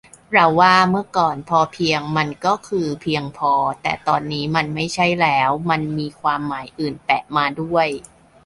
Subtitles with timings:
[0.31, 7.87] เราว่า เมื่อก่อน พอเพียง มันก็คือ เพียงพอ แต่ตอนนี้มันไม่ใช่แล้ว มันมีความหมายอื่นแปะมาด้วย